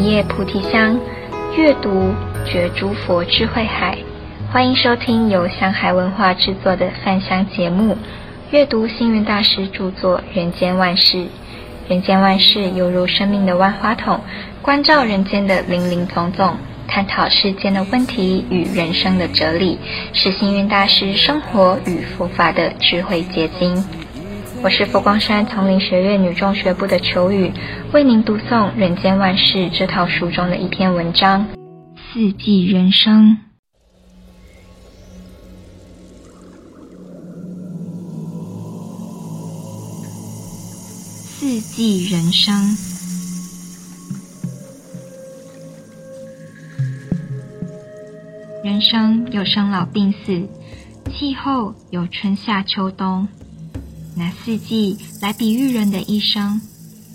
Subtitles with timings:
[0.00, 0.98] 一叶菩提香，
[1.58, 2.14] 阅读
[2.46, 3.98] 觉诸佛智慧海。
[4.50, 7.98] 欢迎收听由香海文化制作的饭香节目，
[8.50, 11.18] 阅读星云大师著作《人间万事》。
[11.86, 14.18] 人间万事犹如生命的万花筒，
[14.62, 16.56] 关照人间的林林总总，
[16.88, 19.78] 探讨世间的问题与人生的哲理，
[20.14, 23.84] 是星云大师生活与佛法的智慧结晶。
[24.62, 27.50] 我是佛光山丛林学院女中学部的秋雨，
[27.94, 31.46] 为您读诵《人间万事》这套书中的一篇文章：
[32.12, 33.38] 四季人生。
[41.38, 42.76] 四季人生，
[48.62, 50.46] 人生有生老病死，
[51.10, 53.26] 气候有春夏秋冬。
[54.20, 56.60] 拿四季来比喻人的一生，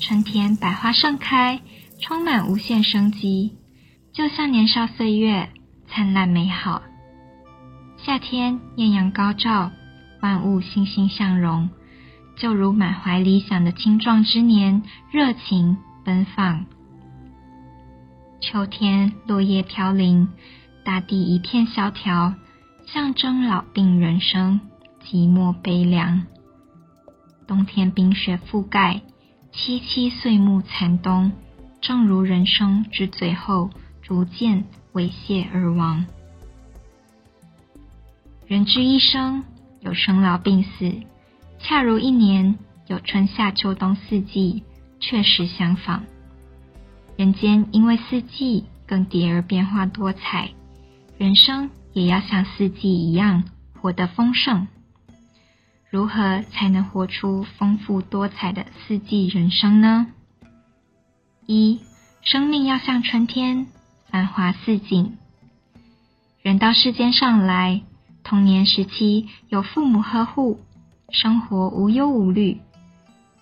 [0.00, 1.60] 春天百花盛开，
[2.00, 3.52] 充满无限生机，
[4.14, 5.50] 就像年少岁月，
[5.86, 6.80] 灿烂美好；
[7.98, 9.72] 夏天艳阳高照，
[10.22, 11.68] 万物欣欣向荣，
[12.34, 16.64] 就如满怀理想的青壮之年，热情奔放；
[18.40, 20.28] 秋天落叶飘零，
[20.82, 22.32] 大地一片萧条，
[22.86, 24.60] 象征老病人生，
[25.04, 26.24] 寂寞悲凉。
[27.46, 29.02] 冬天冰雪覆盖，
[29.52, 31.32] 凄凄岁暮残冬，
[31.80, 33.70] 正如人生之最后，
[34.02, 36.06] 逐渐猥亵而亡。
[38.46, 39.44] 人之一生
[39.80, 40.92] 有生老病死，
[41.58, 44.64] 恰如一年有春夏秋冬四季，
[45.00, 46.04] 确实相仿。
[47.16, 50.50] 人间因为四季更迭而变化多彩，
[51.16, 53.44] 人生也要像四季一样，
[53.80, 54.66] 活得丰盛。
[55.88, 60.08] 如何才能活出丰富多彩的四季人生呢？
[61.46, 61.80] 一、
[62.22, 63.68] 生命要像春天，
[64.10, 65.16] 繁华似锦。
[66.42, 67.82] 人到世间上来，
[68.24, 70.58] 童年时期有父母呵护，
[71.10, 72.60] 生活无忧无虑；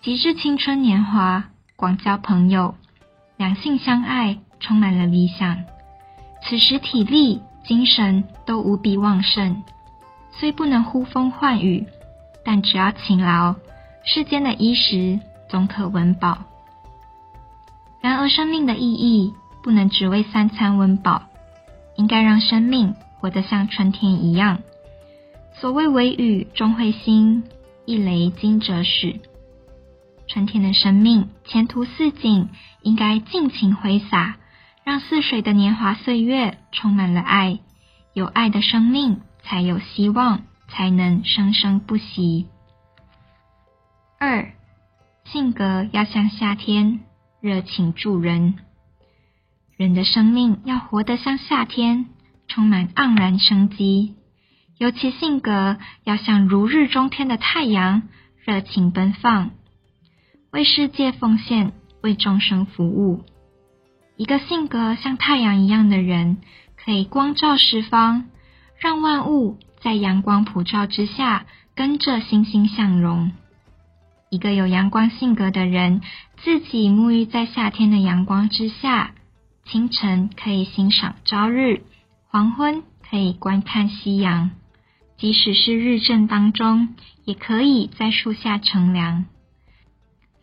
[0.03, 1.45] 及至青春年华，
[1.75, 2.75] 广交朋友，
[3.37, 5.63] 两性相爱，充满了理想。
[6.43, 9.63] 此时体力、精神都无比旺盛，
[10.31, 11.87] 虽不能呼风唤雨。
[12.45, 13.55] 但只要勤劳，
[14.05, 15.19] 世间的衣食
[15.49, 16.43] 总可温饱。
[17.99, 19.33] 然而，生命的意义
[19.63, 21.23] 不能只为三餐温饱，
[21.97, 24.59] 应该让生命活得像春天一样。
[25.59, 27.43] 所谓“微雨终会兴，
[27.85, 29.19] 一雷惊蛰始”。
[30.27, 32.49] 春天的生命前途似锦，
[32.81, 34.37] 应该尽情挥洒，
[34.83, 37.59] 让似水的年华岁月充满了爱。
[38.13, 40.43] 有爱的生命才有希望。
[40.67, 42.47] 才能生生不息。
[44.19, 44.53] 二，
[45.25, 47.01] 性格要像夏天，
[47.41, 48.55] 热情助人。
[49.77, 52.05] 人的生命要活得像夏天，
[52.47, 54.15] 充满盎然生机。
[54.77, 58.03] 尤其性格要像如日中天的太阳，
[58.43, 59.51] 热情奔放，
[60.51, 63.23] 为世界奉献，为众生服务。
[64.17, 66.37] 一个性格像太阳一样的人，
[66.77, 68.29] 可以光照十方，
[68.79, 69.59] 让万物。
[69.85, 73.33] 在阳光普照之下，跟着欣欣向荣。
[74.31, 76.01] 一个有阳光性格的人，
[76.37, 79.13] 自己沐浴在夏天的阳光之下，
[79.63, 81.83] 清晨可以欣赏朝日，
[82.25, 84.49] 黄昏可以观看夕阳，
[85.17, 89.25] 即使是日正当中，也可以在树下乘凉。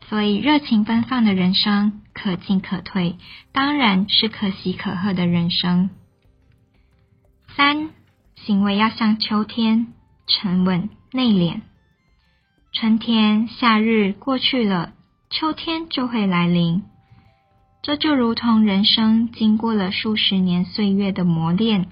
[0.09, 3.17] 所以，热情奔放的人生可进可退，
[3.51, 5.91] 当然是可喜可贺的人生。
[7.57, 7.91] 三。
[8.45, 9.93] 行为要像秋天，
[10.27, 11.61] 沉稳内敛。
[12.73, 14.95] 春天、夏日过去了，
[15.31, 16.83] 秋天就会来临。
[17.83, 21.89] 这就如同人生经过了数十年岁月的磨练，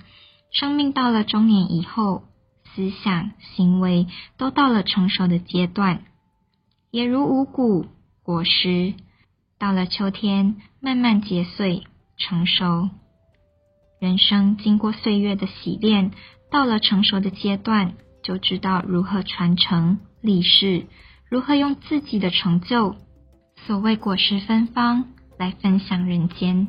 [0.50, 2.24] 生命到了中年以后，
[2.74, 6.03] 思想、行为都到了成熟的阶段。
[6.91, 7.86] 也如五谷、
[8.24, 8.95] 果实，
[9.57, 11.84] 到了秋天慢慢结穗
[12.16, 12.91] 成熟。
[14.01, 16.10] 人生经过岁月的洗练。
[16.50, 17.92] 到了成熟的阶段，
[18.22, 20.86] 就知道如何传承立世，
[21.28, 22.97] 如何用自己的成就，
[23.66, 25.04] 所谓果实芬芳，
[25.38, 26.68] 来分享人间。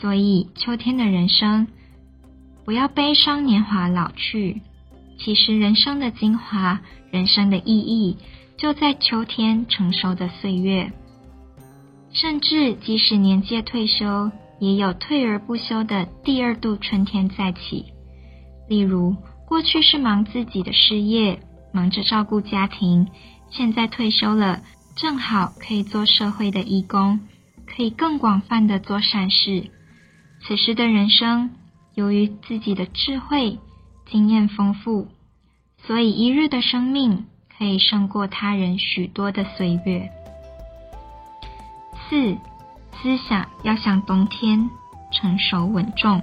[0.00, 1.66] 所以，秋天的人生，
[2.64, 4.62] 不要悲伤年华老去。
[5.18, 8.16] 其实，人生的精华，人生的意义，
[8.56, 10.92] 就在秋天成熟的岁月。
[12.12, 17.86] 甚至，即使年届退休，也有退而不休的第二度春天再起。
[18.68, 19.16] 例如，
[19.46, 21.40] 过去是忙自己的事业，
[21.72, 23.08] 忙着照顾家庭，
[23.50, 24.60] 现在退休了，
[24.94, 27.20] 正好可以做社会的义工，
[27.66, 29.70] 可以更广泛的做善事。
[30.42, 31.50] 此时的人生，
[31.94, 33.58] 由于自己的智慧、
[34.10, 35.08] 经验丰富，
[35.86, 37.26] 所以一日的生命
[37.56, 40.10] 可以胜过他人许多的岁月。
[42.08, 42.36] 四，
[43.00, 44.68] 思想要像冬天，
[45.10, 46.22] 成熟稳重。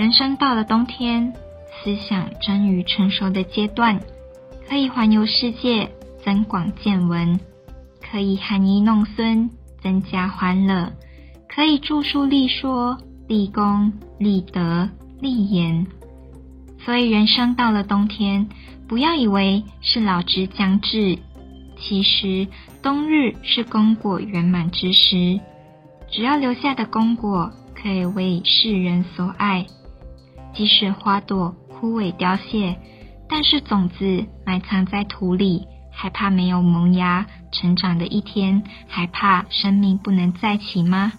[0.00, 1.30] 人生到了冬天，
[1.70, 4.00] 思想臻于成熟的阶段，
[4.66, 5.90] 可以环游世界，
[6.24, 7.38] 增广见闻；
[8.00, 9.50] 可以含饴弄孙，
[9.82, 10.90] 增加欢乐；
[11.46, 12.96] 可以著书立说，
[13.28, 14.88] 立功立德
[15.20, 15.86] 立言。
[16.82, 18.48] 所以，人生到了冬天，
[18.88, 21.18] 不要以为是老之将至，
[21.78, 22.48] 其实
[22.82, 25.38] 冬日是功果圆满之时。
[26.10, 29.66] 只要留下的功果可以为世人所爱。
[30.54, 32.76] 即使花朵枯萎凋谢，
[33.28, 38.62] 但是种子埋藏在土里，还怕没有萌芽成长的一天？
[38.88, 41.12] 还怕生命不能再起吗？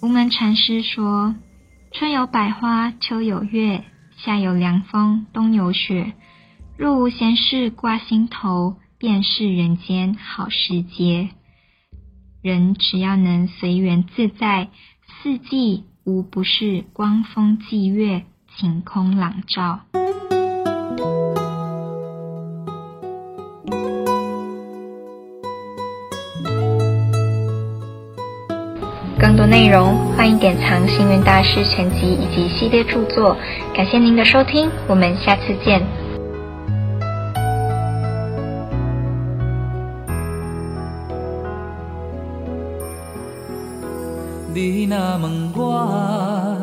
[0.00, 1.34] 无门禅师说
[1.92, 3.84] ：“春有百花，秋有月，
[4.18, 6.12] 夏有凉风，冬有雪。
[6.76, 11.30] 若无闲事挂心头，便是人间好时节。
[12.42, 14.68] 人只要能随缘自在，
[15.22, 18.24] 四季。”无不是光风霁月，
[18.54, 19.80] 晴空朗照。
[29.18, 33.34] 更多内容，欢迎典藏《星云大师全集》以及系列著作。
[33.74, 36.03] 感谢您的收听，我们下次见。
[44.54, 46.56] 你若问我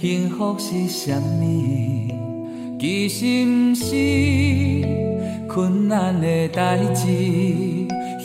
[0.00, 3.84] 幸福是啥物，其实不是
[5.46, 7.04] 困难的代志，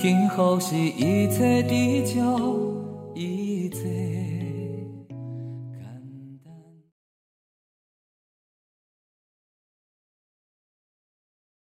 [0.01, 2.70] 幸福是一切知足。